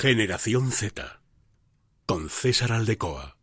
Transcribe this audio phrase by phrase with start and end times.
[0.00, 1.20] Generación Z.
[2.06, 3.36] Con César Aldecoa.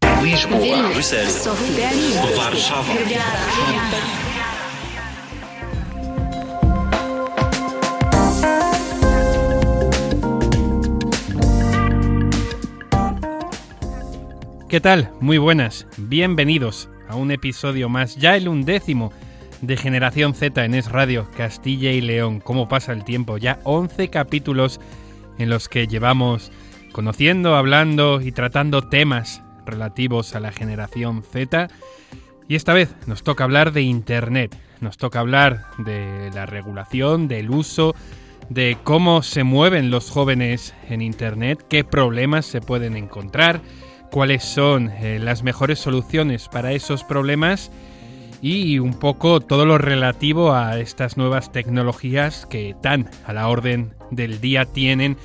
[14.67, 15.11] ¿Qué tal?
[15.19, 15.85] Muy buenas.
[15.97, 19.13] Bienvenidos a un episodio más, ya el undécimo
[19.61, 22.39] de Generación Z en Es Radio, Castilla y León.
[22.39, 23.37] ¿Cómo pasa el tiempo?
[23.37, 24.79] Ya 11 capítulos
[25.37, 26.51] en los que llevamos
[26.91, 31.67] conociendo, hablando y tratando temas relativos a la generación Z.
[32.47, 37.49] Y esta vez nos toca hablar de Internet, nos toca hablar de la regulación, del
[37.49, 37.93] uso,
[38.49, 43.61] de cómo se mueven los jóvenes en Internet, qué problemas se pueden encontrar,
[44.09, 47.71] cuáles son eh, las mejores soluciones para esos problemas
[48.41, 53.93] y un poco todo lo relativo a estas nuevas tecnologías que tan a la orden
[54.11, 55.17] del día tienen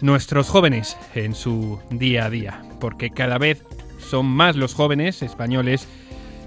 [0.00, 3.62] nuestros jóvenes en su día a día, porque cada vez
[3.98, 5.88] son más los jóvenes españoles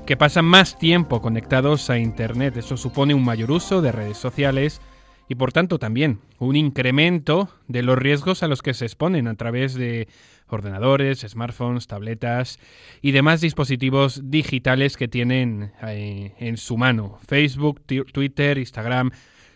[0.06, 2.58] que pasan más tiempo conectados a Internet.
[2.58, 4.82] Eso supone un mayor uso de redes sociales
[5.28, 9.36] y por tanto también un incremento de los riesgos a los que se exponen a
[9.36, 10.08] través de
[10.50, 12.60] ordenadores, smartphones, tabletas
[13.02, 17.20] y demás dispositivos digitales que tienen eh, en su mano.
[17.28, 19.12] Facebook, Twitter, Instagram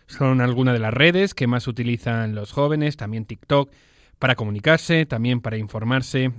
[0.07, 3.71] son algunas de las redes que más utilizan los jóvenes, también TikTok,
[4.19, 6.31] para comunicarse, también para informarse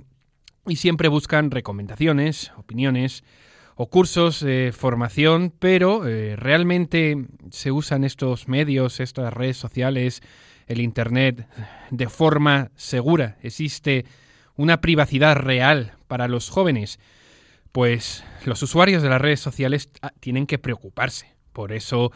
[0.67, 3.23] y siempre buscan recomendaciones, opiniones
[3.75, 10.21] o cursos de formación, pero eh, realmente se usan estos medios, estas redes sociales,
[10.67, 11.47] el Internet
[11.91, 13.37] de forma segura.
[13.43, 14.05] Existe
[14.55, 16.99] una privacidad real para los jóvenes,
[17.71, 22.11] pues los usuarios de las redes sociales ah, tienen que preocuparse por eso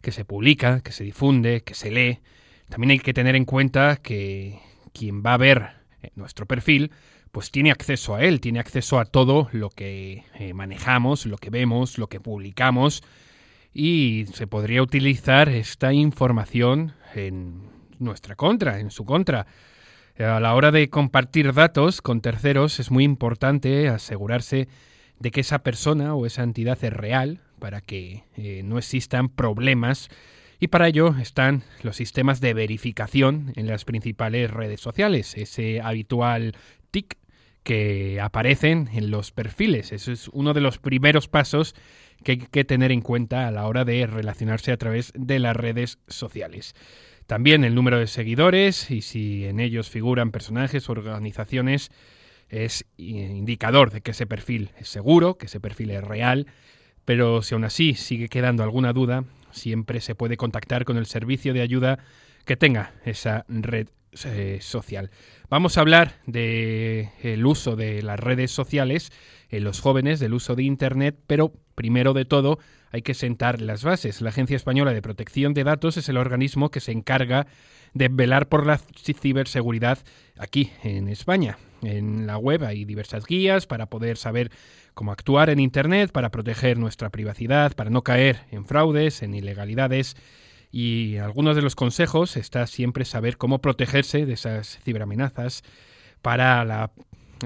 [0.00, 2.20] que se publica, que se difunde, que se lee.
[2.68, 4.60] También hay que tener en cuenta que
[4.92, 5.70] quien va a ver
[6.02, 6.92] eh, nuestro perfil,
[7.32, 11.50] pues tiene acceso a él, tiene acceso a todo lo que eh, manejamos, lo que
[11.50, 13.02] vemos, lo que publicamos
[13.74, 19.46] y se podría utilizar esta información en nuestra contra, en su contra.
[20.18, 24.68] A la hora de compartir datos con terceros es muy importante asegurarse
[25.18, 30.08] de que esa persona o esa entidad es real para que eh, no existan problemas
[30.60, 36.54] y para ello están los sistemas de verificación en las principales redes sociales, ese habitual
[36.92, 37.18] TIC
[37.64, 39.90] que aparecen en los perfiles.
[39.90, 41.74] Eso es uno de los primeros pasos
[42.22, 45.56] que hay que tener en cuenta a la hora de relacionarse a través de las
[45.56, 46.74] redes sociales.
[47.26, 51.90] También el número de seguidores y si en ellos figuran personajes o organizaciones
[52.48, 56.46] es indicador de que ese perfil es seguro, que ese perfil es real,
[57.04, 61.54] pero si aún así sigue quedando alguna duda, siempre se puede contactar con el servicio
[61.54, 61.98] de ayuda
[62.44, 63.88] que tenga esa red
[64.24, 65.10] eh, social.
[65.48, 69.10] Vamos a hablar del uso de las redes sociales
[69.54, 72.58] en los jóvenes, del uso de Internet, pero primero de todo
[72.90, 74.20] hay que sentar las bases.
[74.20, 77.46] La Agencia Española de Protección de Datos es el organismo que se encarga
[77.92, 79.98] de velar por la ciberseguridad
[80.38, 81.58] aquí en España.
[81.82, 84.50] En la web hay diversas guías para poder saber
[84.94, 90.16] cómo actuar en Internet, para proteger nuestra privacidad, para no caer en fraudes, en ilegalidades
[90.76, 95.62] y algunos de los consejos está siempre saber cómo protegerse de esas ciberamenazas
[96.20, 96.90] para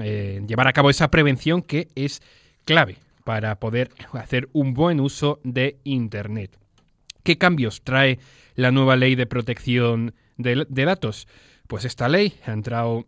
[0.01, 2.21] eh, llevar a cabo esa prevención que es
[2.65, 6.57] clave para poder hacer un buen uso de Internet.
[7.23, 8.19] ¿Qué cambios trae
[8.55, 11.27] la nueva ley de protección de, de datos?
[11.67, 13.05] Pues esta ley ha entrado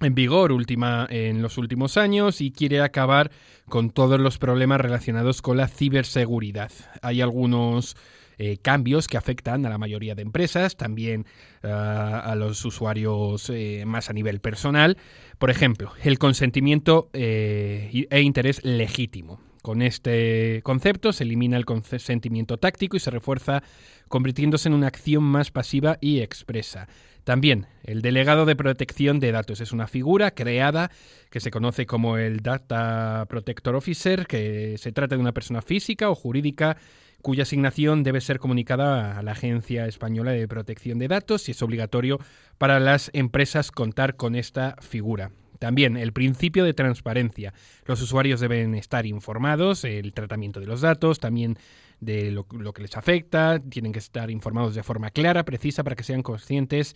[0.00, 3.30] en vigor última en los últimos años y quiere acabar
[3.68, 6.72] con todos los problemas relacionados con la ciberseguridad.
[7.02, 7.96] Hay algunos
[8.38, 11.26] eh, cambios que afectan a la mayoría de empresas, también
[11.62, 14.96] ah, a los usuarios eh, más a nivel personal.
[15.38, 19.40] Por ejemplo, el consentimiento eh, e interés legítimo.
[19.62, 23.62] Con este concepto se elimina el consentimiento táctico y se refuerza
[24.08, 26.86] convirtiéndose en una acción más pasiva y expresa.
[27.24, 30.90] También el delegado de protección de datos es una figura creada
[31.30, 36.10] que se conoce como el Data Protector Officer, que se trata de una persona física
[36.10, 36.76] o jurídica
[37.24, 41.62] cuya asignación debe ser comunicada a la Agencia Española de Protección de Datos y es
[41.62, 42.20] obligatorio
[42.58, 45.30] para las empresas contar con esta figura.
[45.58, 47.54] También el principio de transparencia.
[47.86, 51.56] Los usuarios deben estar informados del tratamiento de los datos, también
[51.98, 56.04] de lo, que les afecta, tienen que estar informados de forma clara, precisa, para que
[56.04, 56.94] sean conscientes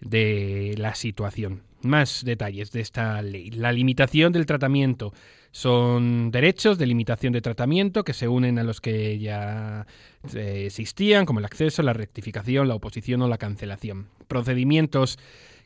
[0.00, 1.64] de la situación.
[1.82, 3.50] Más detalles de esta ley.
[3.50, 5.12] La limitación del tratamiento.
[5.56, 9.86] Son derechos de limitación de tratamiento que se unen a los que ya
[10.34, 14.08] eh, existían, como el acceso, la rectificación, la oposición o la cancelación.
[14.28, 15.18] Procedimientos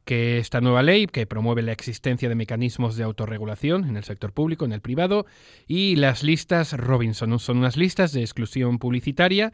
[0.05, 4.33] que esta nueva ley, que promueve la existencia de mecanismos de autorregulación en el sector
[4.33, 5.27] público, en el privado,
[5.67, 9.53] y las listas Robinson, son unas listas de exclusión publicitaria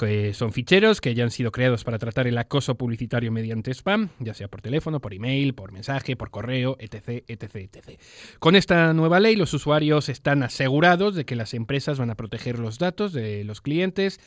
[0.00, 4.08] que son ficheros que ya han sido creados para tratar el acoso publicitario mediante spam,
[4.18, 8.00] ya sea por teléfono, por email, por mensaje, por correo, etc, etc, etc.
[8.38, 12.58] Con esta nueva ley, los usuarios están asegurados de que las empresas van a proteger
[12.58, 14.20] los datos de los clientes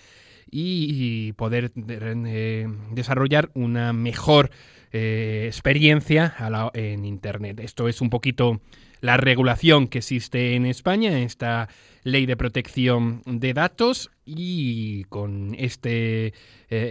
[0.52, 4.52] y poder eh, desarrollar una mejor
[4.92, 6.36] eh, experiencia
[6.75, 7.60] en Internet.
[7.62, 8.62] Esto es un poquito
[9.03, 11.67] la regulación que existe en España, esta
[12.03, 16.31] ley de protección de datos y con este, eh,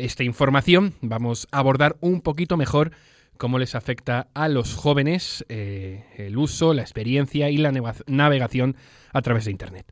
[0.03, 2.93] esta información vamos a abordar un poquito mejor
[3.39, 7.73] cómo les afecta a los jóvenes eh, el uso, la experiencia y la
[8.07, 8.77] navegación
[9.15, 9.87] a través de Internet.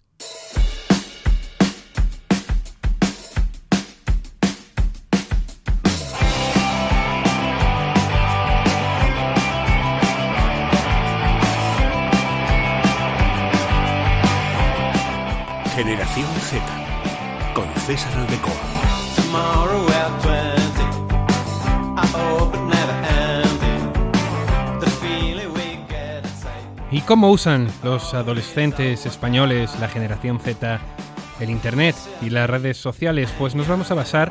[15.83, 16.63] Generación Z
[17.55, 18.53] con César Aldecoa.
[26.91, 30.81] ¿Y cómo usan los adolescentes españoles, la generación Z,
[31.41, 33.33] el Internet y las redes sociales?
[33.39, 34.31] Pues nos vamos a basar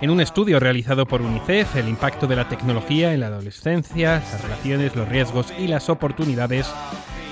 [0.00, 4.40] en un estudio realizado por UNICEF, el impacto de la tecnología en la adolescencia, las
[4.40, 6.66] relaciones, los riesgos y las oportunidades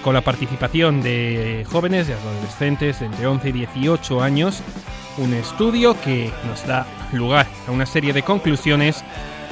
[0.05, 4.63] con la participación de jóvenes, de adolescentes entre 11 y 18 años,
[5.17, 9.03] un estudio que nos da lugar a una serie de conclusiones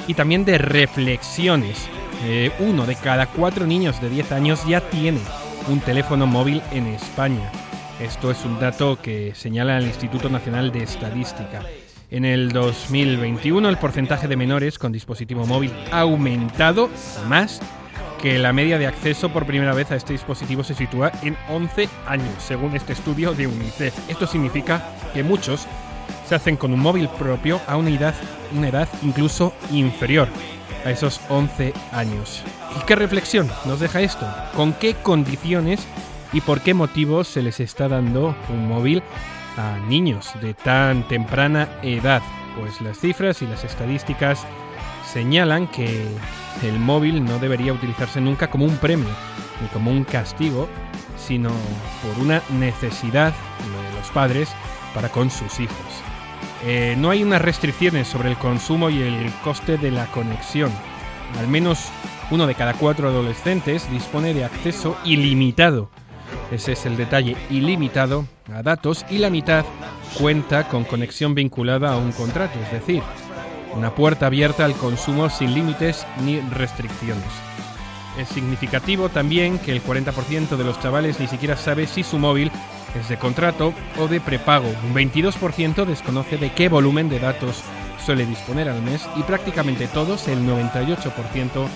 [0.07, 1.89] y también de reflexiones.
[2.25, 5.21] Eh, uno de cada cuatro niños de 10 años ya tiene
[5.69, 7.51] un teléfono móvil en España.
[7.99, 11.63] Esto es un dato que señala el Instituto Nacional de Estadística.
[12.11, 16.91] En el 2021 el porcentaje de menores con dispositivo móvil ha aumentado
[17.27, 17.63] más
[18.23, 21.89] que la media de acceso por primera vez a este dispositivo se sitúa en 11
[22.07, 23.93] años, según este estudio de UNICEF.
[24.09, 24.81] Esto significa
[25.13, 25.67] que muchos
[26.29, 28.15] se hacen con un móvil propio a una edad,
[28.57, 30.29] una edad incluso inferior
[30.85, 32.45] a esos 11 años.
[32.81, 34.25] ¿Y qué reflexión nos deja esto?
[34.55, 35.85] ¿Con qué condiciones
[36.33, 39.03] y por qué motivos se les está dando un móvil
[39.59, 42.23] a niños de tan temprana edad?
[42.57, 44.47] Pues las cifras y las estadísticas
[45.13, 46.07] señalan que
[46.63, 49.11] el móvil no debería utilizarse nunca como un premio
[49.61, 50.69] ni como un castigo,
[51.17, 51.51] sino
[52.03, 54.49] por una necesidad de los padres
[54.95, 55.77] para con sus hijos.
[56.65, 60.71] Eh, no hay unas restricciones sobre el consumo y el coste de la conexión.
[61.39, 61.89] Al menos
[62.31, 65.91] uno de cada cuatro adolescentes dispone de acceso ilimitado.
[66.51, 69.65] Ese es el detalle, ilimitado a datos y la mitad
[70.19, 73.03] cuenta con conexión vinculada a un contrato, es decir,
[73.75, 77.25] una puerta abierta al consumo sin límites ni restricciones.
[78.19, 82.51] Es significativo también que el 40% de los chavales ni siquiera sabe si su móvil
[82.99, 84.69] es de contrato o de prepago.
[84.85, 87.63] Un 22% desconoce de qué volumen de datos
[88.05, 91.67] suele disponer al mes y prácticamente todos, el 98%,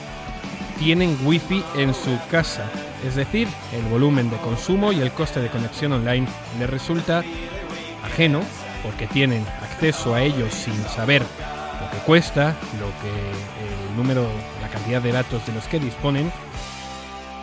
[0.78, 2.70] tienen wifi en su casa.
[3.06, 6.26] Es decir, el volumen de consumo y el coste de conexión online
[6.58, 7.22] les resulta
[8.04, 8.42] ajeno
[8.82, 11.22] porque tienen acceso a ellos sin saber
[11.86, 14.26] lo que cuesta, lo que el número,
[14.60, 16.30] la cantidad de datos de los que disponen.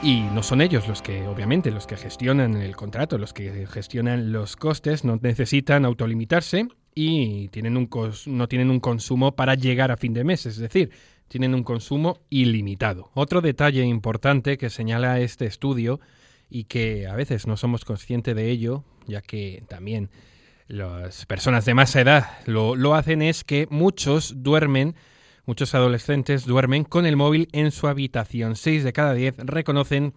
[0.01, 4.33] Y no son ellos los que, obviamente, los que gestionan el contrato, los que gestionan
[4.33, 7.89] los costes, no necesitan autolimitarse y tienen un
[8.25, 10.91] no tienen un consumo para llegar a fin de mes, es decir,
[11.29, 13.11] tienen un consumo ilimitado.
[13.13, 16.01] Otro detalle importante que señala este estudio
[16.49, 20.09] y que a veces no somos conscientes de ello, ya que también
[20.67, 24.95] las personas de más edad lo, lo hacen es que muchos duermen,
[25.45, 28.55] muchos adolescentes duermen con el móvil en su habitación.
[28.55, 30.13] Seis de cada diez reconocen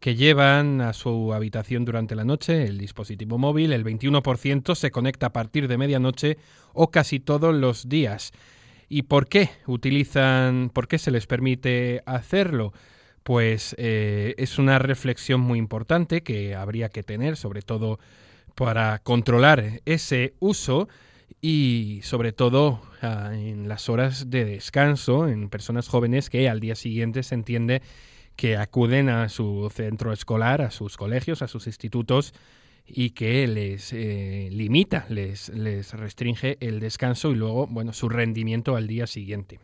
[0.00, 5.26] que llevan a su habitación durante la noche el dispositivo móvil, el 21% se conecta
[5.26, 6.38] a partir de medianoche
[6.74, 8.32] o casi todos los días.
[8.88, 12.72] ¿Y por qué utilizan, por qué se les permite hacerlo?
[13.22, 17.98] Pues eh, es una reflexión muy importante que habría que tener, sobre todo
[18.56, 20.88] para controlar ese uso
[21.40, 26.74] y sobre todo ah, en las horas de descanso en personas jóvenes que al día
[26.74, 27.82] siguiente se entiende
[28.34, 32.34] que acuden a su centro escolar, a sus colegios, a sus institutos
[32.86, 38.76] y que les eh, limita, les, les restringe el descanso y luego, bueno, su rendimiento
[38.76, 39.60] al día siguiente.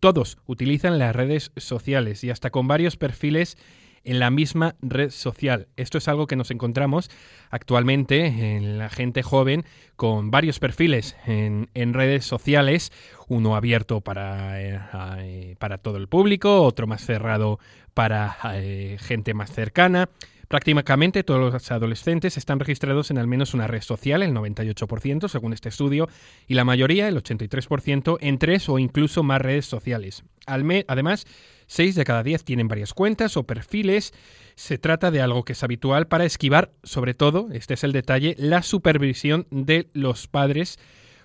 [0.00, 3.56] Todos utilizan las redes sociales y hasta con varios perfiles
[4.04, 5.68] en la misma red social.
[5.76, 7.10] Esto es algo que nos encontramos
[7.50, 9.64] actualmente en la gente joven
[9.96, 12.92] con varios perfiles en, redes sociales,
[13.28, 14.80] uno abierto para, eh,
[15.18, 17.58] eh, para todo el público, otro más cerrado
[17.94, 20.08] para eh, gente más cercana.
[20.52, 25.54] Prácticamente todos los adolescentes están registrados en al menos una red social, el 98% según
[25.54, 26.10] este estudio,
[26.46, 30.24] y la mayoría, el 83%, en tres o incluso más redes sociales.
[30.46, 31.26] Además,
[31.72, 34.12] 6 de cada 10 tienen varias cuentas o perfiles.
[34.56, 38.34] Se trata de algo que es habitual para esquivar, sobre todo, este es el detalle,
[38.38, 40.78] la supervisión de los padres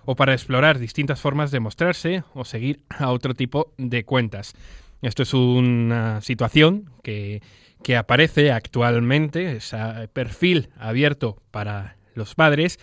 [0.05, 4.53] o para explorar distintas formas de mostrarse o seguir a otro tipo de cuentas.
[5.01, 7.41] Esto es una situación que
[7.83, 9.77] que aparece actualmente, ese
[10.13, 12.79] perfil abierto para los padres,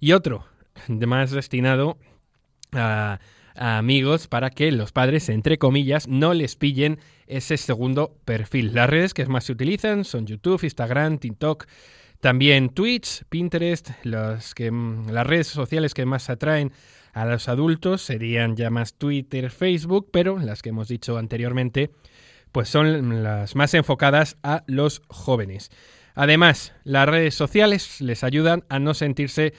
[0.00, 0.44] y otro
[0.88, 1.96] más destinado
[2.72, 3.20] a,
[3.54, 8.74] amigos para que los padres, entre comillas, no les pillen ese segundo perfil.
[8.74, 11.66] Las redes que más se utilizan son YouTube, Instagram, TikTok,
[12.20, 14.70] también Twitch, Pinterest, los que,
[15.10, 16.72] las redes sociales que más atraen
[17.12, 21.90] a los adultos serían ya más Twitter, Facebook, pero las que hemos dicho anteriormente
[22.52, 25.70] pues son las más enfocadas a los jóvenes.
[26.14, 29.54] Además, las redes sociales les ayudan a no sentirse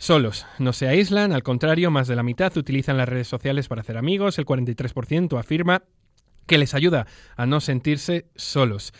[0.00, 3.82] solos, no se aíslan, al contrario, más de la mitad utilizan las redes sociales para
[3.82, 5.84] hacer amigos, el 43% afirma
[6.46, 8.94] que les ayuda a no sentirse solos.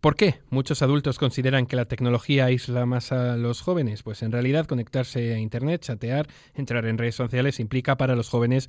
[0.00, 4.04] ¿Por qué muchos adultos consideran que la tecnología aísla más a los jóvenes?
[4.04, 8.68] Pues en realidad conectarse a Internet, chatear, entrar en redes sociales implica para los jóvenes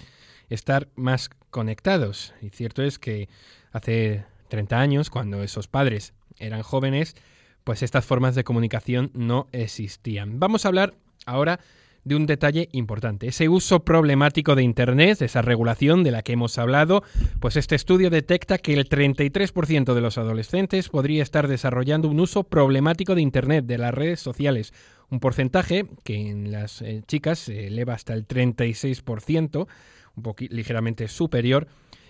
[0.49, 2.33] estar más conectados.
[2.41, 3.29] Y cierto es que
[3.71, 7.15] hace 30 años, cuando esos padres eran jóvenes,
[7.63, 10.39] pues estas formas de comunicación no existían.
[10.39, 11.59] Vamos a hablar ahora
[12.05, 16.59] de un detalle importante, ese uso problemático de Internet, esa regulación de la que hemos
[16.59, 17.03] hablado,
[17.39, 22.43] pues este estudio detecta que el 33% de los adolescentes podría estar desarrollando un uso
[22.43, 24.71] problemático de Internet, de las redes sociales,
[25.09, 29.67] un porcentaje que en las eh, chicas se eleva hasta el 36%,
[30.15, 31.67] un ligeramente superior,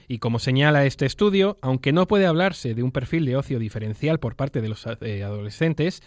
[0.10, 4.20] y como señala este estudio, aunque no puede hablarse de un perfil de ocio diferencial
[4.20, 6.04] por parte de los eh, adolescentes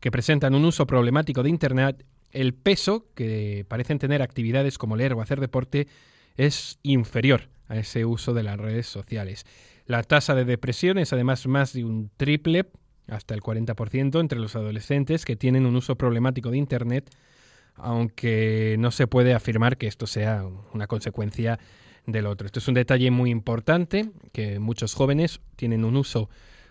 [0.00, 5.12] que presentan un uso problemático de Internet, el peso que parecen tener actividades como leer
[5.14, 5.86] o hacer deporte
[6.36, 9.46] es inferior a ese uso de las redes sociales.
[9.86, 12.66] La tasa de depresión es además más de un triple,
[13.08, 17.10] hasta el 40% entre los adolescentes que tienen un uso problemático de Internet,
[17.74, 21.58] aunque no se puede afirmar que esto sea una consecuencia
[22.06, 22.46] del otro.
[22.46, 26.28] Esto es un detalle muy importante, que muchos jóvenes tienen un uso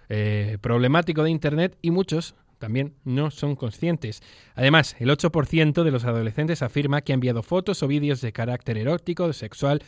[0.09, 4.21] eh, problemático de Internet y muchos también no son conscientes.
[4.55, 8.77] Además, el 8% de los adolescentes afirma que ha enviado fotos o vídeos de carácter
[8.77, 9.83] erótico, sexual,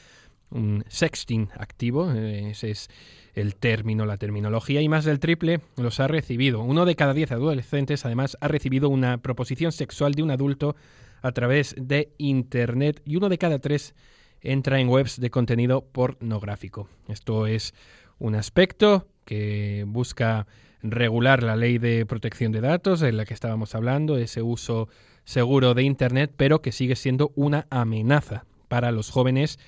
[0.49, 2.89] un sexting activo, eh, ese es
[3.35, 6.61] el término, la terminología, y más del triple los ha recibido.
[6.61, 10.75] Uno de cada diez adolescentes, además, ha recibido una proposición sexual de un adulto
[11.21, 13.95] a través de Internet y uno de cada tres
[14.41, 16.89] entra en webs de contenido pornográfico.
[17.07, 17.73] Esto es
[18.19, 20.47] un aspecto que busca
[20.83, 24.89] regular la ley de protección de datos en la que estábamos hablando, ese uso
[25.23, 29.59] seguro de Internet, pero que sigue siendo una amenaza para los jóvenes,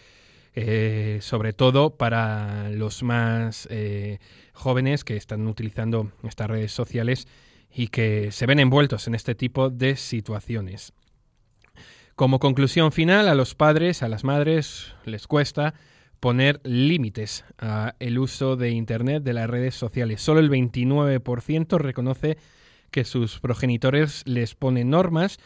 [0.53, 4.19] eh, sobre todo para los más eh,
[4.53, 7.27] jóvenes que están utilizando estas redes sociales
[7.73, 10.93] y que se ven envueltos en este tipo de situaciones.
[12.15, 15.73] Como conclusión final, a los padres, a las madres, les cuesta
[16.25, 20.21] poner límites al uso de Internet, de las redes sociales.
[20.23, 22.39] Solo el 29% reconoce
[22.89, 25.37] que sus progenitores les ponen normas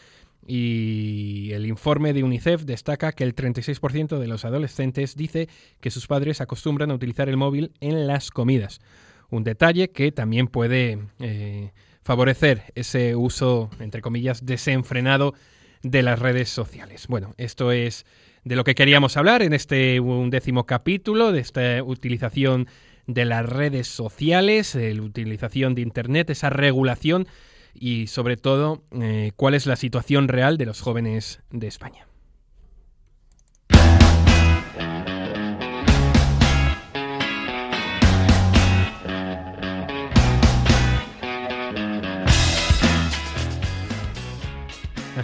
[0.47, 5.49] y el informe de UNICEF destaca que el 36% de los adolescentes dice
[5.81, 8.79] que sus padres acostumbran a utilizar el móvil en las comidas.
[9.29, 15.33] Un detalle que también puede eh, favorecer ese uso, entre comillas, desenfrenado
[15.83, 17.07] de las redes sociales.
[17.07, 18.05] Bueno, esto es
[18.43, 22.67] de lo que queríamos hablar en este undécimo capítulo, de esta utilización
[23.07, 27.27] de las redes sociales, la utilización de Internet, esa regulación
[27.73, 32.08] y sobre todo eh, cuál es la situación real de los jóvenes de España.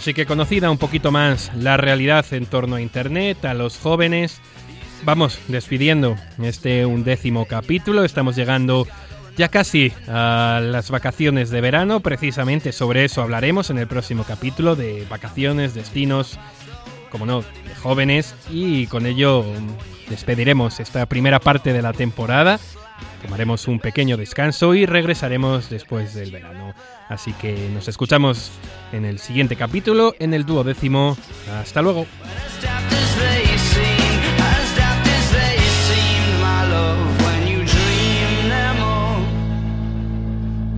[0.06, 4.40] Así que conocida un poquito más la realidad en torno a Internet, a los jóvenes,
[5.02, 8.04] vamos despidiendo este undécimo capítulo.
[8.04, 8.86] Estamos llegando
[9.36, 11.98] ya casi a las vacaciones de verano.
[11.98, 16.38] Precisamente sobre eso hablaremos en el próximo capítulo de vacaciones, destinos,
[17.10, 18.36] como no, de jóvenes.
[18.48, 19.44] Y con ello
[20.08, 22.60] despediremos esta primera parte de la temporada
[23.22, 26.74] Tomaremos un pequeño descanso y regresaremos después del verano.
[27.08, 28.50] Así que nos escuchamos
[28.92, 31.16] en el siguiente capítulo, en el duodécimo.
[31.60, 32.06] Hasta luego.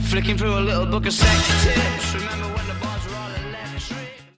[0.08, 2.14] flicking through a little book of.
[2.14, 2.47] Remember